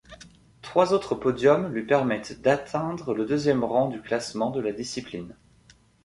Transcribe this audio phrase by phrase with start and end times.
[0.63, 5.35] Trois autres podiums lui permettent d'atteindre le deuxième rang du classement de la discipline.